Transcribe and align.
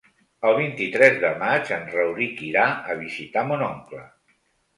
El 0.51 0.55
vint-i-tres 0.59 1.19
de 1.23 1.29
maig 1.41 1.69
en 1.77 1.85
Rauric 1.97 2.41
irà 2.49 2.65
a 2.93 2.97
visitar 3.03 3.45
mon 3.53 3.63
oncle. 3.69 4.03